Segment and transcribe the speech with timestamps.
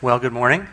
[0.00, 0.68] Well, good morning.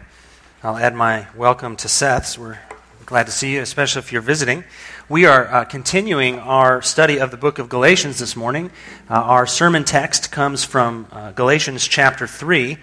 [0.62, 2.38] I'll add my welcome to Seth's.
[2.38, 2.60] We're
[3.08, 4.64] glad to see you, especially if you're visiting.
[5.10, 8.70] We are uh, continuing our study of the book of Galatians this morning.
[9.10, 12.78] Uh, our sermon text comes from uh, Galatians chapter 3,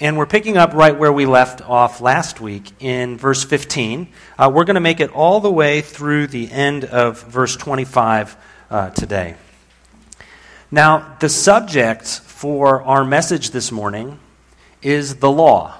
[0.00, 4.08] and we're picking up right where we left off last week in verse 15.
[4.36, 8.36] Uh, we're going to make it all the way through the end of verse 25
[8.68, 9.36] uh, today.
[10.72, 14.18] Now, the subject for our message this morning
[14.82, 15.78] is the law.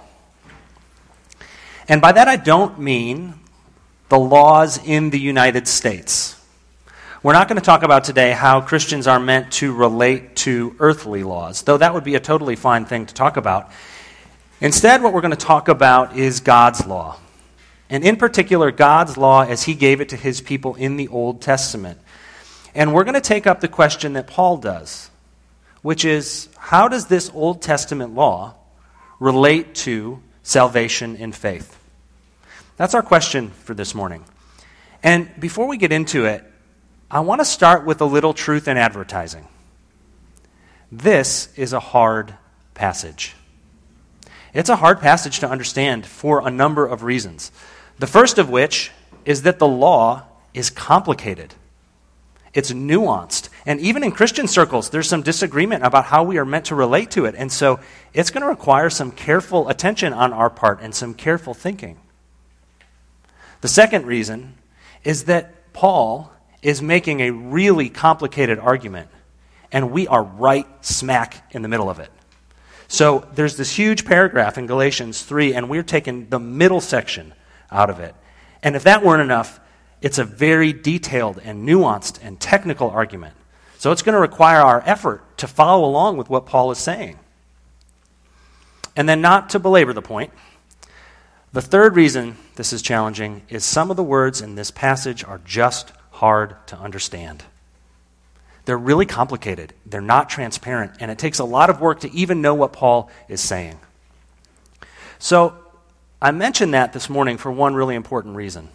[1.89, 3.35] And by that, I don't mean
[4.09, 6.41] the laws in the United States.
[7.23, 11.23] We're not going to talk about today how Christians are meant to relate to earthly
[11.23, 13.71] laws, though that would be a totally fine thing to talk about.
[14.61, 17.19] Instead, what we're going to talk about is God's law.
[17.91, 21.41] And in particular, God's law as He gave it to His people in the Old
[21.41, 21.99] Testament.
[22.75, 25.11] And we're going to take up the question that Paul does,
[25.83, 28.55] which is how does this Old Testament law
[29.21, 31.77] relate to salvation in faith?
[32.77, 34.25] That's our question for this morning.
[35.03, 36.45] And before we get into it,
[37.11, 39.49] I want to start with a little truth in advertising.
[40.93, 42.35] This is a hard
[42.75, 43.35] passage.
[44.53, 47.51] It's a hard passage to understand for a number of reasons.
[47.99, 48.93] The first of which
[49.25, 51.55] is that the law is complicated.
[52.55, 53.49] It's nuanced.
[53.67, 57.11] And even in Christian circles, there's some disagreement about how we are meant to relate
[57.13, 57.35] to it.
[57.37, 57.81] And so
[58.13, 61.99] it's going to require some careful attention on our part and some careful thinking.
[63.61, 64.55] The second reason
[65.03, 66.33] is that Paul
[66.63, 69.09] is making a really complicated argument,
[69.73, 72.11] and we are right smack in the middle of it.
[72.89, 77.35] So there's this huge paragraph in Galatians 3, and we're taking the middle section
[77.71, 78.15] out of it.
[78.63, 79.61] And if that weren't enough,
[80.01, 83.35] it's a very detailed and nuanced and technical argument.
[83.79, 87.19] So it's going to require our effort to follow along with what Paul is saying.
[88.97, 90.33] And then, not to belabor the point,
[91.53, 95.41] the third reason this is challenging is some of the words in this passage are
[95.45, 97.45] just hard to understand.
[98.65, 102.41] They're really complicated, they're not transparent, and it takes a lot of work to even
[102.41, 103.79] know what Paul is saying.
[105.19, 105.55] So,
[106.23, 108.69] I mentioned that this morning for one really important reason.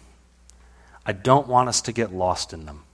[1.04, 2.84] I don't want us to get lost in them.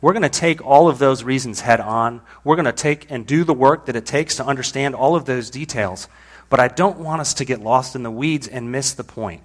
[0.00, 2.20] We're going to take all of those reasons head on.
[2.44, 5.24] We're going to take and do the work that it takes to understand all of
[5.24, 6.08] those details.
[6.50, 9.42] But I don't want us to get lost in the weeds and miss the point.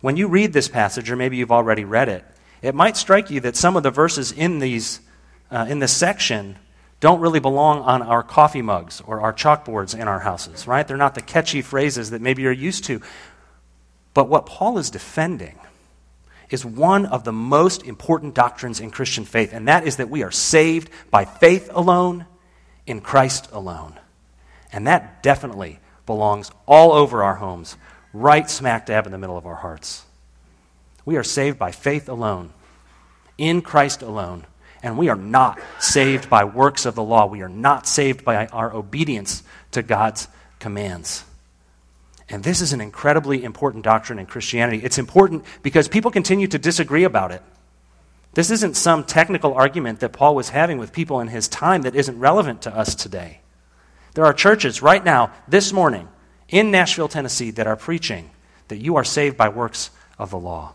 [0.00, 2.24] When you read this passage, or maybe you've already read it,
[2.62, 5.00] it might strike you that some of the verses in, these,
[5.50, 6.56] uh, in this section
[7.00, 10.88] don't really belong on our coffee mugs or our chalkboards in our houses, right?
[10.88, 13.02] They're not the catchy phrases that maybe you're used to.
[14.14, 15.58] But what Paul is defending
[16.50, 20.22] is one of the most important doctrines in Christian faith, and that is that we
[20.22, 22.26] are saved by faith alone,
[22.86, 23.98] in Christ alone.
[24.72, 27.76] And that definitely belongs all over our homes,
[28.12, 30.04] right smack dab in the middle of our hearts.
[31.04, 32.52] We are saved by faith alone,
[33.38, 34.46] in Christ alone,
[34.82, 37.26] and we are not saved by works of the law.
[37.26, 40.28] We are not saved by our obedience to God's
[40.58, 41.24] commands.
[42.28, 44.80] And this is an incredibly important doctrine in Christianity.
[44.82, 47.42] It's important because people continue to disagree about it.
[48.32, 51.94] This isn't some technical argument that Paul was having with people in his time that
[51.94, 53.40] isn't relevant to us today.
[54.14, 56.08] There are churches right now, this morning,
[56.48, 58.30] in Nashville, Tennessee, that are preaching
[58.68, 60.74] that you are saved by works of the law.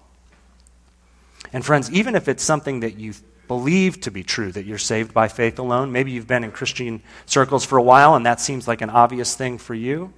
[1.51, 3.13] And friends, even if it's something that you
[3.47, 7.01] believe to be true, that you're saved by faith alone, maybe you've been in Christian
[7.25, 10.13] circles for a while and that seems like an obvious thing for you.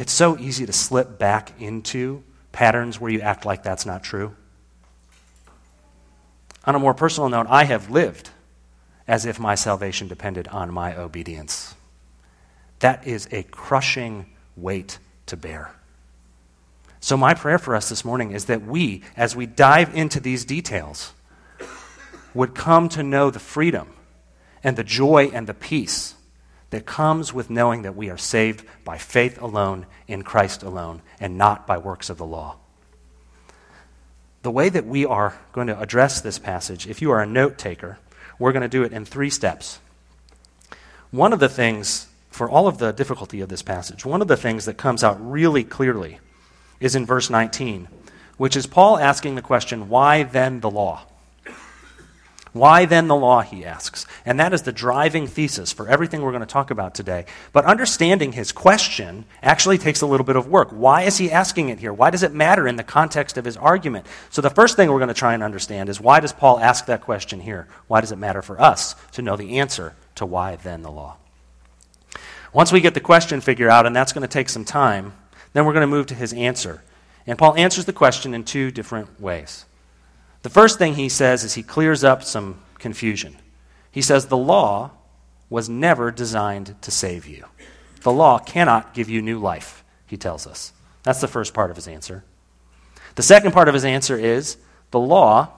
[0.00, 4.34] It's so easy to slip back into patterns where you act like that's not true.
[6.64, 8.30] On a more personal note, I have lived
[9.06, 11.74] as if my salvation depended on my obedience.
[12.78, 14.24] That is a crushing
[14.56, 15.70] weight to bear.
[17.00, 20.46] So, my prayer for us this morning is that we, as we dive into these
[20.46, 21.12] details,
[22.32, 23.92] would come to know the freedom
[24.64, 26.14] and the joy and the peace
[26.70, 31.36] that comes with knowing that we are saved by faith alone in Christ alone and
[31.36, 32.56] not by works of the law.
[34.42, 37.58] The way that we are going to address this passage, if you are a note
[37.58, 37.98] taker,
[38.38, 39.80] we're going to do it in three steps.
[41.10, 44.36] One of the things, for all of the difficulty of this passage, one of the
[44.36, 46.20] things that comes out really clearly
[46.78, 47.88] is in verse 19,
[48.38, 51.02] which is Paul asking the question, why then the law?
[52.52, 54.06] Why then the law, he asks.
[54.24, 57.26] And that is the driving thesis for everything we're going to talk about today.
[57.52, 60.70] But understanding his question actually takes a little bit of work.
[60.70, 61.92] Why is he asking it here?
[61.92, 64.06] Why does it matter in the context of his argument?
[64.30, 66.86] So the first thing we're going to try and understand is why does Paul ask
[66.86, 67.68] that question here?
[67.86, 71.16] Why does it matter for us to know the answer to why then the law?
[72.52, 75.12] Once we get the question figured out, and that's going to take some time,
[75.52, 76.82] then we're going to move to his answer.
[77.26, 79.66] And Paul answers the question in two different ways.
[80.42, 83.36] The first thing he says is he clears up some confusion.
[83.90, 84.92] He says the law
[85.48, 87.44] was never designed to save you.
[88.02, 90.72] The law cannot give you new life, he tells us.
[91.02, 92.24] That's the first part of his answer.
[93.16, 94.56] The second part of his answer is
[94.90, 95.50] the law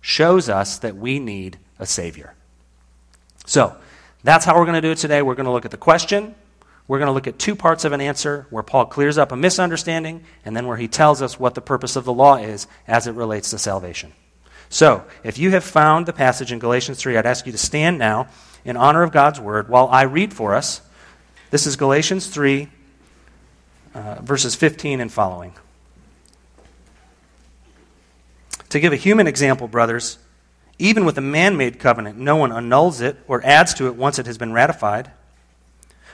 [0.00, 2.34] shows us that we need a Savior.
[3.46, 3.76] So,
[4.22, 5.22] that's how we're going to do it today.
[5.22, 6.34] We're going to look at the question.
[6.88, 9.36] We're going to look at two parts of an answer where Paul clears up a
[9.36, 13.06] misunderstanding and then where he tells us what the purpose of the law is as
[13.06, 14.12] it relates to salvation.
[14.68, 17.98] So, if you have found the passage in Galatians 3, I'd ask you to stand
[17.98, 18.28] now
[18.64, 20.80] in honor of God's word while I read for us.
[21.50, 22.68] This is Galatians 3,
[23.94, 25.52] uh, verses 15 and following.
[28.70, 30.18] To give a human example, brothers,
[30.78, 34.18] even with a man made covenant, no one annuls it or adds to it once
[34.18, 35.10] it has been ratified.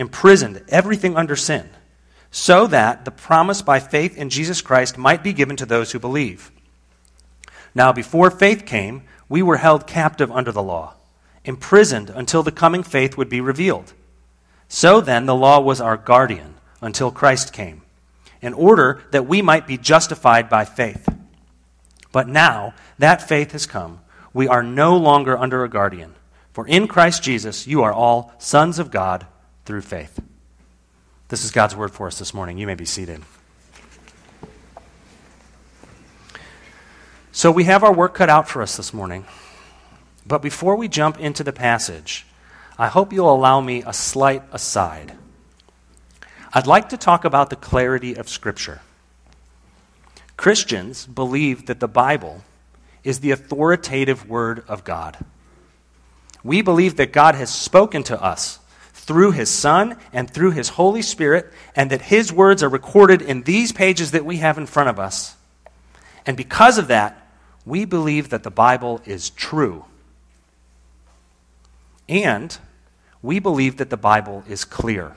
[0.00, 1.68] imprisoned everything under sin,
[2.30, 5.98] so that the promise by faith in Jesus Christ might be given to those who
[5.98, 6.50] believe.
[7.74, 10.94] Now, before faith came, we were held captive under the law,
[11.44, 13.92] imprisoned until the coming faith would be revealed.
[14.68, 17.82] So then, the law was our guardian until Christ came,
[18.40, 21.08] in order that we might be justified by faith.
[22.10, 24.00] But now that faith has come,
[24.32, 26.14] we are no longer under a guardian.
[26.54, 29.26] For in Christ Jesus, you are all sons of God
[29.70, 30.20] through faith.
[31.28, 32.58] This is God's word for us this morning.
[32.58, 33.22] You may be seated.
[37.30, 39.26] So we have our work cut out for us this morning.
[40.26, 42.26] But before we jump into the passage,
[42.76, 45.16] I hope you'll allow me a slight aside.
[46.52, 48.80] I'd like to talk about the clarity of Scripture.
[50.36, 52.42] Christians believe that the Bible
[53.04, 55.16] is the authoritative Word of God.
[56.42, 58.58] We believe that God has spoken to us
[59.00, 63.42] through His Son and through His Holy Spirit, and that His words are recorded in
[63.42, 65.36] these pages that we have in front of us.
[66.26, 67.16] And because of that,
[67.64, 69.84] we believe that the Bible is true.
[72.08, 72.56] And
[73.22, 75.16] we believe that the Bible is clear.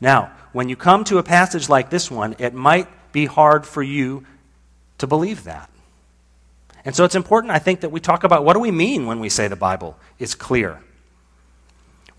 [0.00, 3.82] Now, when you come to a passage like this one, it might be hard for
[3.82, 4.24] you
[4.98, 5.70] to believe that.
[6.84, 9.20] And so it's important, I think, that we talk about what do we mean when
[9.20, 10.80] we say the Bible is clear?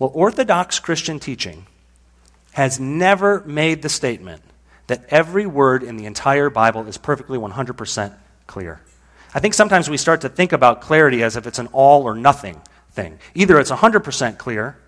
[0.00, 1.66] Well, Orthodox Christian teaching
[2.52, 4.42] has never made the statement
[4.86, 8.14] that every word in the entire Bible is perfectly 100%
[8.46, 8.80] clear.
[9.34, 12.14] I think sometimes we start to think about clarity as if it's an all or
[12.14, 13.18] nothing thing.
[13.34, 14.78] Either it's 100% clear,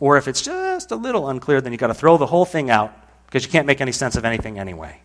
[0.00, 2.68] or if it's just a little unclear, then you've got to throw the whole thing
[2.68, 2.92] out
[3.26, 5.00] because you can't make any sense of anything anyway.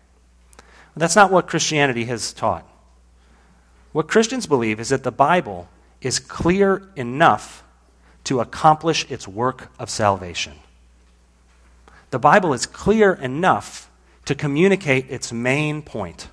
[0.96, 2.68] That's not what Christianity has taught.
[3.92, 5.68] What Christians believe is that the Bible
[6.00, 7.62] is clear enough
[8.28, 10.52] to accomplish its work of salvation.
[12.10, 13.90] The Bible is clear enough
[14.26, 16.28] to communicate its main point.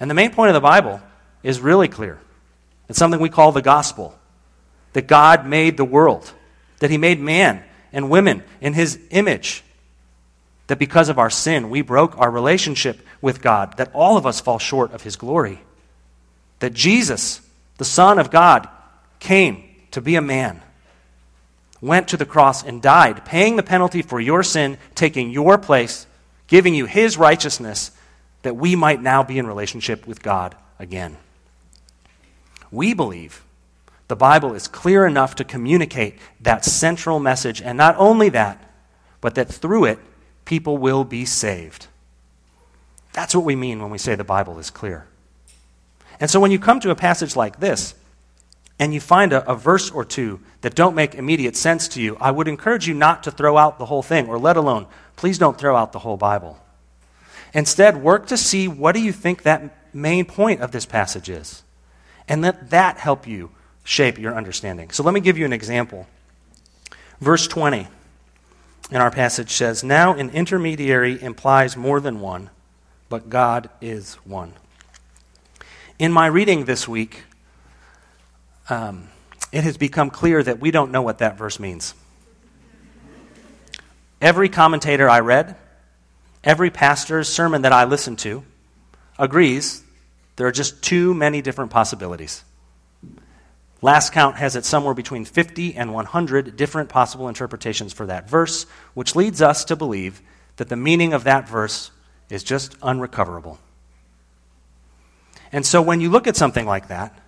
[0.00, 1.00] And the main point of the Bible
[1.44, 2.18] is really clear.
[2.88, 4.18] It's something we call the gospel
[4.92, 6.32] that God made the world,
[6.80, 9.62] that He made man and women in His image,
[10.66, 14.40] that because of our sin, we broke our relationship with God, that all of us
[14.40, 15.60] fall short of His glory.
[16.58, 17.40] That Jesus,
[17.78, 18.68] the Son of God,
[19.20, 20.60] came to be a man,
[21.80, 26.06] went to the cross and died, paying the penalty for your sin, taking your place,
[26.46, 27.90] giving you His righteousness,
[28.42, 31.16] that we might now be in relationship with God again.
[32.70, 33.42] We believe
[34.08, 38.62] the Bible is clear enough to communicate that central message, and not only that,
[39.20, 39.98] but that through it,
[40.44, 41.86] people will be saved.
[43.12, 45.06] That's what we mean when we say the Bible is clear.
[46.18, 47.94] And so when you come to a passage like this,
[48.80, 52.16] and you find a, a, verse or two that don't make immediate sense to you,
[52.18, 55.36] I would encourage you not to throw out the whole thing, or let alone, please
[55.36, 56.58] don't throw out the whole Bible.
[57.52, 61.62] Instead, work to see what do you think that main point of this passage is,
[62.26, 63.50] and let that help you
[63.84, 64.90] shape your understanding.
[64.90, 66.06] So let me give you an example.
[67.20, 67.86] Verse 20
[68.90, 72.48] in our passage says, Now an intermediary implies more than one,
[73.10, 74.54] but God is one.
[75.98, 77.24] In my reading this week,
[78.70, 79.08] um,
[79.52, 81.94] it has become clear that we don't know what that verse means.
[84.20, 85.56] Every commentator I read,
[86.44, 88.44] every pastor's sermon that I listened to,
[89.18, 89.82] agrees
[90.36, 92.44] there are just too many different possibilities.
[93.82, 98.66] Last count has it somewhere between 50 and 100 different possible interpretations for that verse,
[98.94, 100.20] which leads us to believe
[100.56, 101.90] that the meaning of that verse
[102.28, 103.58] is just unrecoverable.
[105.50, 107.18] And so when you look at something like that,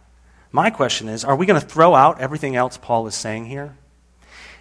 [0.53, 3.77] my question is are we going to throw out everything else Paul is saying here?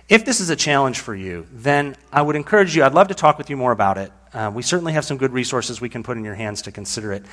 [0.09, 3.13] If this is a challenge for you, then I would encourage you, I'd love to
[3.13, 4.11] talk with you more about it.
[4.33, 7.13] Uh, we certainly have some good resources we can put in your hands to consider
[7.13, 7.23] it.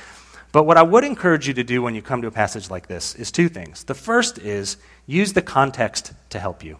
[0.51, 2.87] But what I would encourage you to do when you come to a passage like
[2.87, 3.83] this is two things.
[3.83, 6.77] The first is use the context to help you.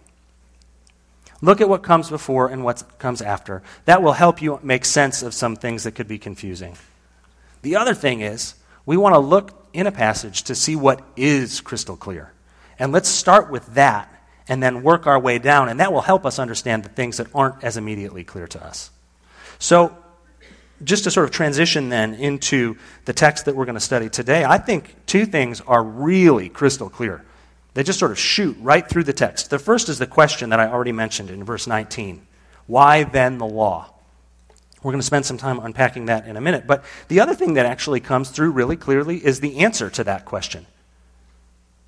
[1.41, 3.62] Look at what comes before and what comes after.
[3.86, 6.77] That will help you make sense of some things that could be confusing.
[7.62, 8.55] The other thing is,
[8.86, 12.33] we want to look in a passage to see what is crystal clear.
[12.77, 14.13] And let's start with that
[14.47, 17.27] and then work our way down, and that will help us understand the things that
[17.35, 18.89] aren't as immediately clear to us.
[19.59, 19.95] So,
[20.83, 24.45] just to sort of transition then into the text that we're going to study today,
[24.45, 27.23] I think two things are really crystal clear.
[27.73, 29.49] They just sort of shoot right through the text.
[29.49, 32.25] The first is the question that I already mentioned in verse 19
[32.65, 33.93] Why then the law?
[34.81, 36.65] We're going to spend some time unpacking that in a minute.
[36.65, 40.25] But the other thing that actually comes through really clearly is the answer to that
[40.25, 40.65] question.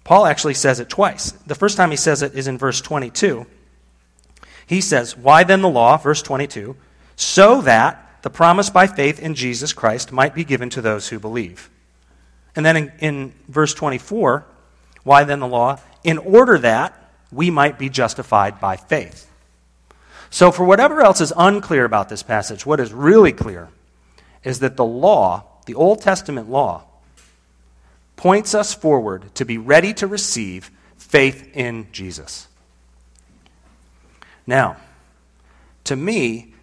[0.04, 1.32] Paul actually says it twice.
[1.32, 3.46] The first time he says it is in verse 22.
[4.66, 5.98] He says, Why then the law?
[5.98, 6.76] Verse 22.
[7.16, 11.20] So that the promise by faith in Jesus Christ might be given to those who
[11.20, 11.70] believe.
[12.56, 14.46] And then in, in verse 24,
[15.04, 15.80] why then the law?
[16.04, 16.98] In order that
[17.32, 19.31] we might be justified by faith.
[20.32, 23.68] So, for whatever else is unclear about this passage, what is really clear
[24.44, 26.84] is that the law, the Old Testament law,
[28.16, 32.48] points us forward to be ready to receive faith in Jesus.
[34.48, 34.78] Now,
[35.84, 36.54] to me,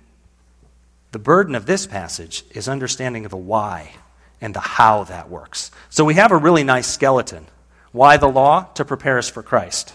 [1.13, 3.93] the burden of this passage is understanding of the why
[4.41, 5.71] and the how that works.
[5.91, 7.47] So we have a really nice skeleton.
[7.93, 8.65] Why the law?
[8.75, 9.93] To prepare us for Christ.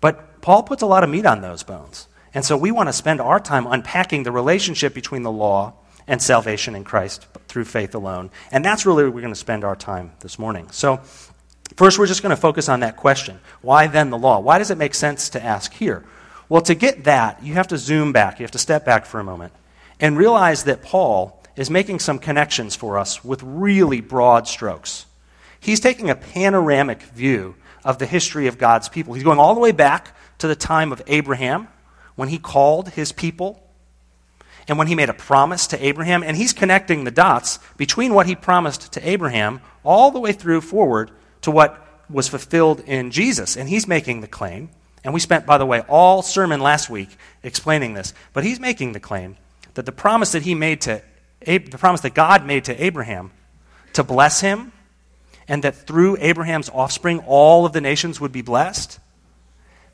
[0.00, 2.06] But Paul puts a lot of meat on those bones.
[2.36, 5.72] And so we want to spend our time unpacking the relationship between the law
[6.06, 8.30] and salvation in Christ through faith alone.
[8.52, 10.68] And that's really where we're going to spend our time this morning.
[10.70, 10.98] So,
[11.76, 14.38] first, we're just going to focus on that question why then the law?
[14.38, 16.04] Why does it make sense to ask here?
[16.50, 19.18] Well, to get that, you have to zoom back, you have to step back for
[19.18, 19.54] a moment
[19.98, 25.06] and realize that Paul is making some connections for us with really broad strokes.
[25.58, 29.14] He's taking a panoramic view of the history of God's people.
[29.14, 31.68] He's going all the way back to the time of Abraham
[32.16, 33.62] when he called his people
[34.68, 36.22] and when he made a promise to Abraham.
[36.22, 40.62] And he's connecting the dots between what he promised to Abraham all the way through
[40.62, 41.10] forward
[41.42, 43.56] to what was fulfilled in Jesus.
[43.56, 44.70] And he's making the claim,
[45.04, 48.92] and we spent, by the way, all sermon last week explaining this, but he's making
[48.92, 49.36] the claim
[49.74, 51.02] that the promise that he made to
[51.44, 53.30] the promise that God made to Abraham
[53.92, 54.72] to bless him
[55.46, 58.98] and that through Abraham's offspring all of the nations would be blessed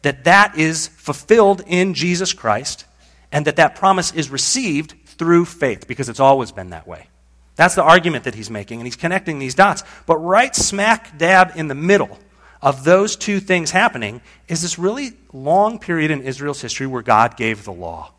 [0.03, 2.85] that that is fulfilled in Jesus Christ
[3.31, 7.09] and that that promise is received through faith because it's always been that way.
[7.57, 9.85] That's the argument that he's making and he's connecting these dots.
[10.07, 12.19] But right smack dab in the middle
[12.61, 17.37] of those two things happening is this really long period in Israel's history where God
[17.37, 18.13] gave the law.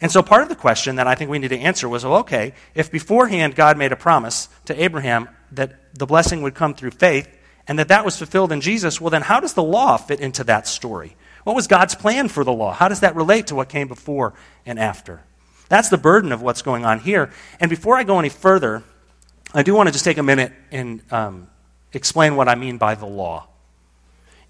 [0.00, 2.16] And so part of the question that I think we need to answer was well,
[2.18, 6.92] okay, if beforehand God made a promise to Abraham that the blessing would come through
[6.92, 7.28] faith
[7.70, 10.42] and that that was fulfilled in Jesus, well, then how does the law fit into
[10.42, 11.14] that story?
[11.44, 12.72] What was God's plan for the law?
[12.72, 14.34] How does that relate to what came before
[14.66, 15.20] and after?
[15.68, 17.30] That's the burden of what's going on here.
[17.60, 18.82] And before I go any further,
[19.54, 21.46] I do want to just take a minute and um,
[21.92, 23.46] explain what I mean by the law.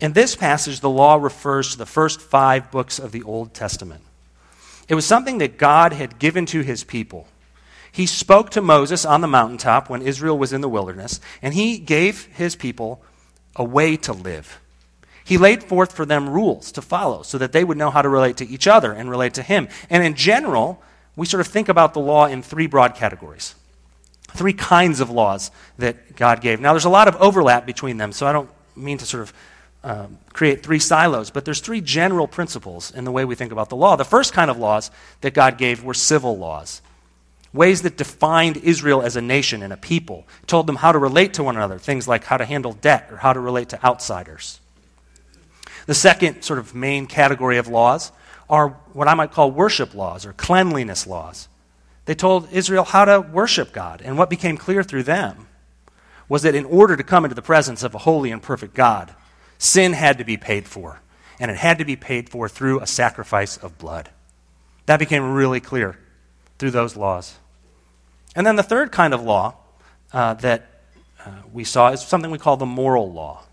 [0.01, 4.03] In this passage, the law refers to the first five books of the Old Testament.
[4.89, 7.29] It was something that God had given to his people.
[7.93, 11.77] He spoke to Moses on the mountaintop when Israel was in the wilderness, and he
[11.77, 13.03] gave his people
[13.57, 14.61] a way to live.
[15.25, 18.09] He laid forth for them rules to follow so that they would know how to
[18.09, 19.69] relate to each other and relate to him.
[19.89, 20.83] And in general,
[21.17, 23.55] we sort of think about the law in three broad categories.
[24.29, 26.61] Three kinds of laws that God gave.
[26.61, 29.33] Now, there's a lot of overlap between them, so I don't mean to sort of
[29.83, 33.69] um, create three silos, but there's three general principles in the way we think about
[33.69, 33.97] the law.
[33.97, 34.91] The first kind of laws
[35.21, 36.83] that God gave were civil laws,
[37.53, 41.35] ways that defined Israel as a nation and a people, told them how to relate
[41.35, 44.61] to one another, things like how to handle debt or how to relate to outsiders.
[45.87, 48.13] The second sort of main category of laws
[48.49, 51.49] are what I might call worship laws or cleanliness laws.
[52.05, 55.47] They told Israel how to worship God, and what became clear through them
[56.29, 59.15] was that in order to come into the presence of a holy and perfect God,
[59.59, 61.01] sin had to be paid for,
[61.39, 64.09] and it had to be paid for through a sacrifice of blood.
[64.87, 65.99] That became really clear
[66.61, 67.39] through those laws.
[68.37, 69.57] And then the third kind of law
[70.13, 70.83] uh, that
[71.25, 73.45] uh, we saw is something we call the moral law,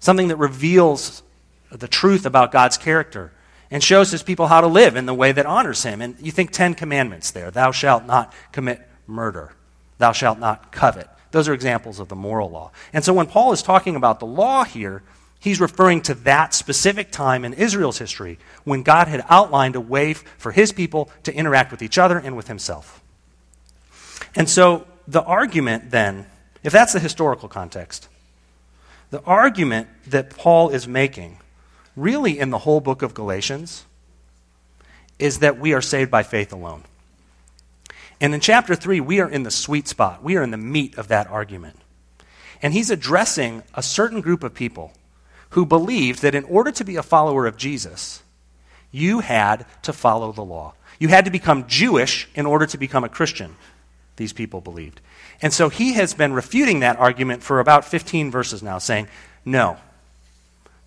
[0.00, 1.22] something that reveals
[1.70, 3.32] the truth about God's character
[3.70, 6.02] and shows his people how to live in the way that honors him.
[6.02, 9.52] And you think Ten Commandments there Thou shalt not commit murder,
[9.98, 11.08] thou shalt not covet.
[11.30, 12.72] Those are examples of the moral law.
[12.92, 15.02] And so when Paul is talking about the law here,
[15.42, 20.14] he's referring to that specific time in Israel's history when God had outlined a way
[20.14, 23.02] for his people to interact with each other and with himself.
[24.36, 26.26] And so the argument then,
[26.62, 28.08] if that's the historical context,
[29.10, 31.38] the argument that Paul is making
[31.96, 33.84] really in the whole book of Galatians
[35.18, 36.84] is that we are saved by faith alone.
[38.20, 40.22] And in chapter 3, we are in the sweet spot.
[40.22, 41.76] We are in the meat of that argument.
[42.62, 44.92] And he's addressing a certain group of people
[45.52, 48.22] who believed that in order to be a follower of Jesus,
[48.90, 50.74] you had to follow the law.
[50.98, 53.56] You had to become Jewish in order to become a Christian,
[54.16, 55.00] these people believed.
[55.40, 59.08] And so he has been refuting that argument for about 15 verses now, saying,
[59.44, 59.76] no,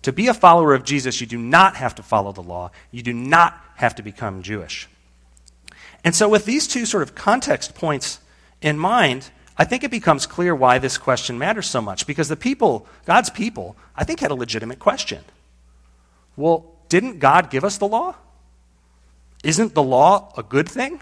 [0.02, 2.70] to be a follower of Jesus, you do not have to follow the law.
[2.90, 4.88] You do not have to become Jewish.
[6.04, 8.20] And so, with these two sort of context points
[8.62, 12.06] in mind, I think it becomes clear why this question matters so much.
[12.06, 15.24] Because the people, God's people, I think had a legitimate question.
[16.36, 18.16] Well, didn't God give us the law?
[19.42, 21.00] Isn't the law a good thing?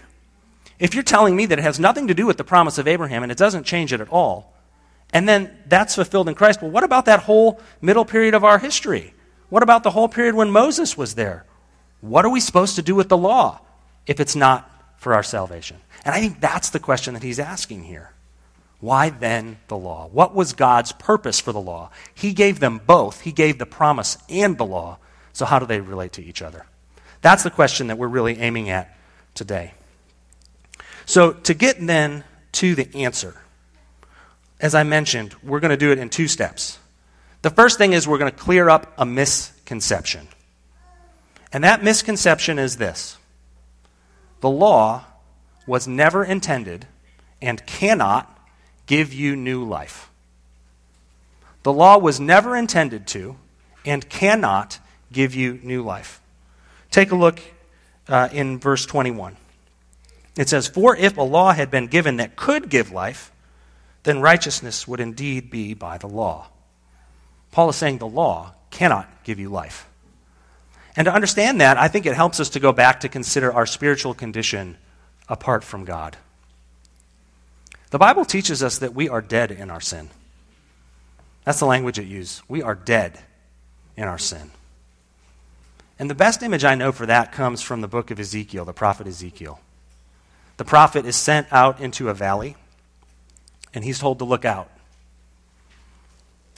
[0.79, 3.23] If you're telling me that it has nothing to do with the promise of Abraham
[3.23, 4.53] and it doesn't change it at all,
[5.13, 6.61] and then that's fulfilled in Christ.
[6.61, 9.13] Well, what about that whole middle period of our history?
[9.49, 11.45] What about the whole period when Moses was there?
[12.01, 13.61] What are we supposed to do with the law
[14.05, 15.77] if it's not for our salvation?
[16.03, 18.11] And I think that's the question that he's asking here.
[18.85, 20.09] Why then the law?
[20.11, 21.89] What was God's purpose for the law?
[22.13, 23.21] He gave them both.
[23.21, 24.99] He gave the promise and the law.
[25.33, 26.67] So, how do they relate to each other?
[27.23, 28.95] That's the question that we're really aiming at
[29.33, 29.73] today.
[31.07, 33.33] So, to get then to the answer,
[34.59, 36.77] as I mentioned, we're going to do it in two steps.
[37.41, 40.27] The first thing is we're going to clear up a misconception.
[41.51, 43.17] And that misconception is this
[44.41, 45.05] the law
[45.65, 46.85] was never intended
[47.41, 48.34] and cannot
[48.85, 50.09] give you new life.
[51.63, 53.37] The law was never intended to
[53.85, 54.79] and cannot
[55.11, 56.21] give you new life.
[56.91, 57.39] Take a look
[58.07, 59.35] uh, in verse 21.
[60.37, 63.31] It says, For if a law had been given that could give life,
[64.03, 66.47] then righteousness would indeed be by the law.
[67.51, 69.87] Paul is saying the law cannot give you life.
[70.95, 73.65] And to understand that, I think it helps us to go back to consider our
[73.65, 74.77] spiritual condition
[75.27, 76.17] apart from God.
[77.95, 80.09] The Bible teaches us that we are dead in our sin.
[81.45, 82.43] That's the language it uses.
[82.49, 83.17] We are dead
[83.95, 84.51] in our sin.
[85.97, 88.73] And the best image I know for that comes from the book of Ezekiel, the
[88.73, 89.61] prophet Ezekiel.
[90.57, 92.57] The prophet is sent out into a valley
[93.73, 94.69] and he's told to look out.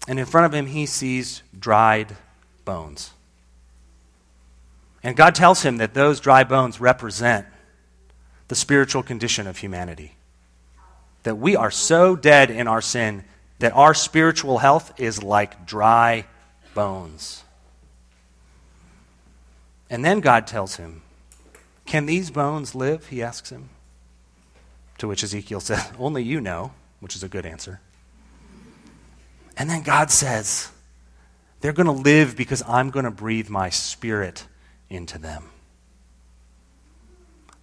[0.07, 2.17] And in front of him, he sees dried
[2.65, 3.11] bones.
[5.03, 7.45] And God tells him that those dry bones represent
[8.47, 10.16] the spiritual condition of humanity.
[11.27, 13.25] That we are so dead in our sin
[13.59, 16.25] that our spiritual health is like dry
[16.73, 17.43] bones.
[19.89, 21.01] And then God tells him,
[21.85, 23.07] Can these bones live?
[23.07, 23.67] He asks him.
[24.99, 27.81] To which Ezekiel says, Only you know which is a good answer.
[29.57, 30.71] And then God says,
[31.59, 34.45] they're going to live because I'm going to breathe my spirit
[34.89, 35.49] into them.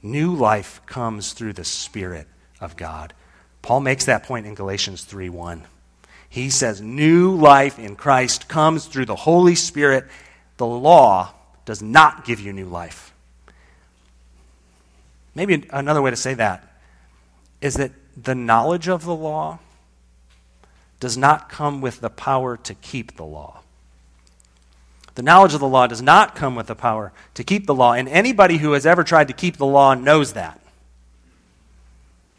[0.02, 2.26] New life comes through the Spirit
[2.60, 3.14] of God.
[3.64, 5.64] Paul makes that point in Galatians 3 1.
[6.28, 10.04] He says, New life in Christ comes through the Holy Spirit.
[10.58, 11.32] The law
[11.64, 13.14] does not give you new life.
[15.34, 16.78] Maybe another way to say that
[17.62, 19.60] is that the knowledge of the law
[21.00, 23.62] does not come with the power to keep the law.
[25.14, 27.94] The knowledge of the law does not come with the power to keep the law.
[27.94, 30.60] And anybody who has ever tried to keep the law knows that.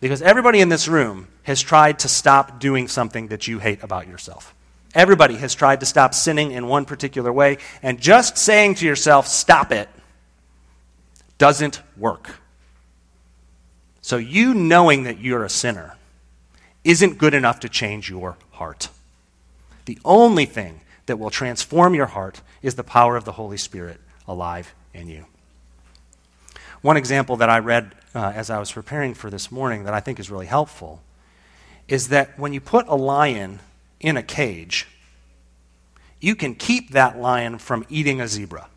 [0.05, 4.07] Because everybody in this room has tried to stop doing something that you hate about
[4.07, 4.53] yourself.
[4.93, 9.25] Everybody has tried to stop sinning in one particular way, and just saying to yourself,
[9.25, 9.89] stop it,
[11.39, 12.35] doesn't work.
[14.03, 15.97] So, you knowing that you're a sinner
[16.83, 18.89] isn't good enough to change your heart.
[19.85, 23.99] The only thing that will transform your heart is the power of the Holy Spirit
[24.27, 25.25] alive in you.
[26.83, 29.99] One example that I read uh, as I was preparing for this morning that I
[29.99, 31.01] think is really helpful
[31.87, 33.59] is that when you put a lion
[33.99, 34.87] in a cage,
[36.19, 38.69] you can keep that lion from eating a zebra.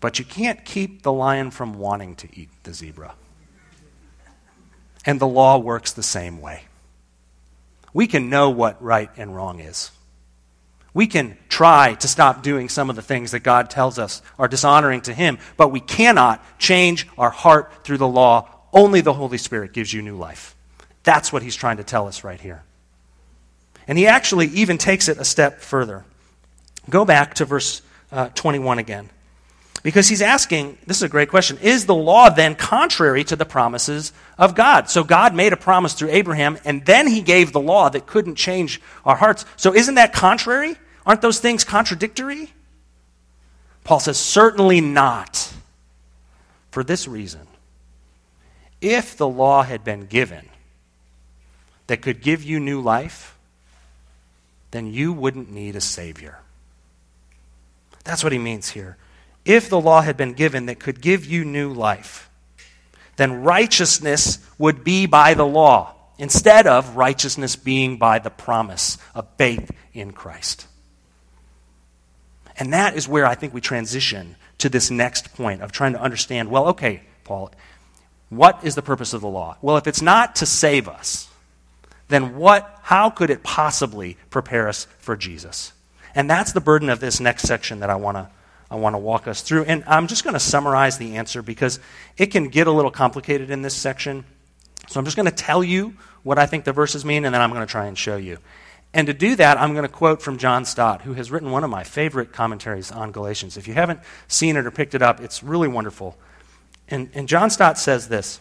[0.00, 3.14] But you can't keep the lion from wanting to eat the zebra.
[5.06, 6.64] And the law works the same way.
[7.92, 9.92] We can know what right and wrong is.
[10.94, 14.46] We can try to stop doing some of the things that God tells us are
[14.46, 18.48] dishonoring to Him, but we cannot change our heart through the law.
[18.72, 20.54] Only the Holy Spirit gives you new life.
[21.02, 22.62] That's what He's trying to tell us right here.
[23.88, 26.04] And He actually even takes it a step further.
[26.88, 29.10] Go back to verse uh, 21 again.
[29.82, 33.44] Because he's asking, this is a great question, is the law then contrary to the
[33.44, 34.88] promises of God?
[34.88, 38.36] So God made a promise through Abraham, and then he gave the law that couldn't
[38.36, 39.44] change our hearts.
[39.56, 40.76] So isn't that contrary?
[41.06, 42.52] Aren't those things contradictory?
[43.84, 45.52] Paul says, certainly not.
[46.70, 47.46] For this reason,
[48.80, 50.48] if the law had been given
[51.86, 53.38] that could give you new life,
[54.72, 56.40] then you wouldn't need a Savior.
[58.02, 58.96] That's what he means here.
[59.44, 62.28] If the law had been given that could give you new life,
[63.16, 69.28] then righteousness would be by the law instead of righteousness being by the promise of
[69.36, 70.66] faith in Christ.
[72.58, 76.00] And that is where I think we transition to this next point of trying to
[76.00, 77.50] understand well, okay, Paul,
[78.30, 79.56] what is the purpose of the law?
[79.62, 81.28] Well, if it's not to save us,
[82.08, 85.72] then what, how could it possibly prepare us for Jesus?
[86.14, 88.28] And that's the burden of this next section that I want to
[88.70, 89.64] I want to walk us through.
[89.64, 91.78] And I'm just going to summarize the answer because
[92.16, 94.24] it can get a little complicated in this section.
[94.88, 97.40] So I'm just going to tell you what I think the verses mean, and then
[97.40, 98.38] I'm going to try and show you.
[98.94, 101.64] And to do that, I'm going to quote from John Stott, who has written one
[101.64, 103.56] of my favorite commentaries on Galatians.
[103.56, 106.16] If you haven't seen it or picked it up, it's really wonderful.
[106.88, 108.40] And, and John Stott says this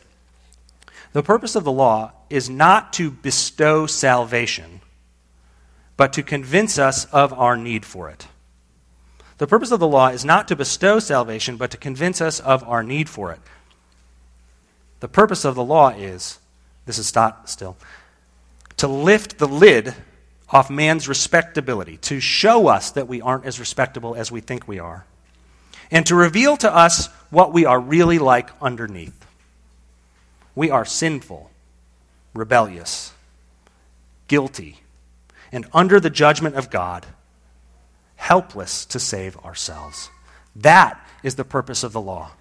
[1.12, 4.82] The purpose of the law is not to bestow salvation,
[5.98, 8.28] but to convince us of our need for it.
[9.40, 12.64] The purpose of the law is not to bestow salvation, but to convince us of
[12.66, 13.40] our need for it.
[15.00, 16.38] The purpose of the law is,
[16.86, 17.76] this is Stott still,
[18.78, 19.96] to lift the lid
[20.54, 24.80] off man's respectability, to show us that we aren't as respectable as we think we
[24.80, 25.06] are,
[25.92, 29.26] and to reveal to us what we are really like underneath.
[30.56, 31.50] We are sinful,
[32.34, 33.12] rebellious,
[34.28, 34.80] guilty,
[35.52, 37.06] and under the judgment of God,
[38.16, 40.10] helpless to save ourselves.
[40.56, 42.32] That is the purpose of the law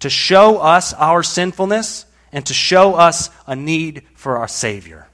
[0.00, 5.07] to show us our sinfulness and to show us a need for our Savior.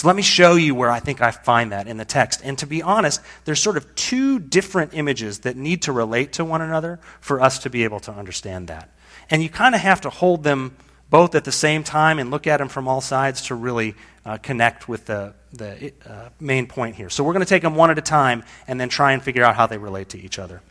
[0.00, 2.40] So let me show you where I think I find that in the text.
[2.42, 6.44] And to be honest, there's sort of two different images that need to relate to
[6.44, 8.88] one another for us to be able to understand that.
[9.28, 10.74] And you kind of have to hold them
[11.10, 14.38] both at the same time and look at them from all sides to really uh,
[14.38, 17.10] connect with the, the uh, main point here.
[17.10, 19.44] So we're going to take them one at a time and then try and figure
[19.44, 20.62] out how they relate to each other.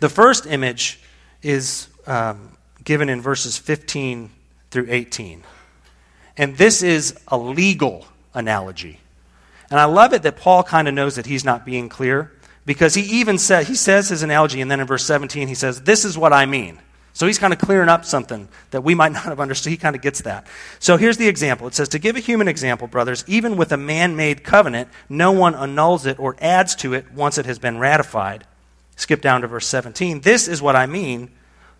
[0.00, 1.00] The first image
[1.40, 4.28] is um, given in verses 15
[4.70, 5.42] through 18.
[6.36, 9.00] And this is a legal analogy.
[9.70, 12.32] And I love it that Paul kind of knows that he's not being clear
[12.66, 15.82] because he even said he says his analogy and then in verse 17 he says
[15.82, 16.78] this is what I mean.
[17.12, 19.70] So he's kind of clearing up something that we might not have understood.
[19.70, 20.46] He kind of gets that.
[20.78, 21.66] So here's the example.
[21.66, 25.32] It says, To give a human example, brothers, even with a man made covenant, no
[25.32, 28.44] one annuls it or adds to it once it has been ratified.
[28.96, 30.20] Skip down to verse 17.
[30.20, 31.30] This is what I mean.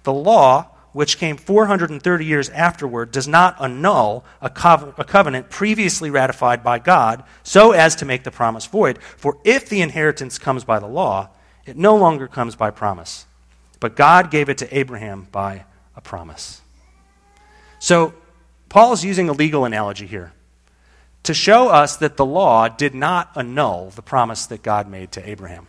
[0.02, 6.64] The law which came 430 years afterward, does not annul a, a, covenant previously ratified
[6.64, 8.98] by God so as to make the promise void.
[9.16, 11.30] For if the inheritance comes by the law,
[11.64, 13.26] it no longer comes by promise.
[13.78, 15.64] But God gave it to Abraham by
[15.96, 16.60] a promise.
[17.78, 18.14] So,
[18.68, 20.32] Paul is using a legal analogy here
[21.24, 25.28] to show us that the law did not annul the promise that God made to
[25.28, 25.66] Abraham.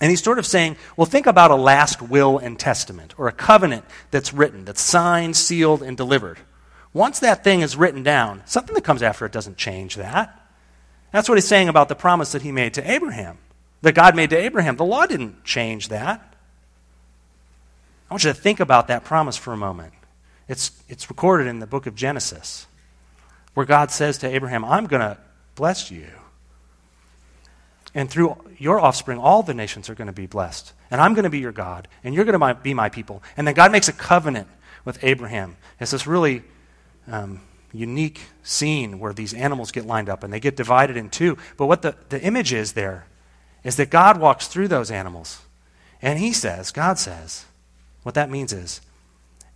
[0.00, 3.32] And he's sort of saying, well, think about a last will and testament, or a
[3.32, 6.38] covenant that's written, that's signed, sealed, and delivered.
[6.92, 10.38] Once that thing is written down, something that comes after it doesn't change that.
[11.12, 13.38] That's what he's saying about the promise that he made to Abraham,
[13.82, 14.76] that God made to Abraham.
[14.76, 16.34] The law didn't change that.
[18.10, 19.94] I want you to think about that promise for a moment.
[20.48, 22.66] It's, it's recorded in the book of Genesis,
[23.54, 25.18] where God says to Abraham, I'm going to
[25.54, 26.08] bless you.
[27.94, 30.72] And through your offspring, all the nations are going to be blessed.
[30.90, 33.22] And I'm going to be your God, and you're going to be my people.
[33.36, 34.48] And then God makes a covenant
[34.84, 35.56] with Abraham.
[35.78, 36.42] It's this really
[37.06, 37.40] um,
[37.72, 41.36] unique scene where these animals get lined up and they get divided in two.
[41.56, 43.06] But what the, the image is there
[43.64, 45.42] is that God walks through those animals.
[46.00, 47.44] And he says, God says,
[48.02, 48.80] what that means is,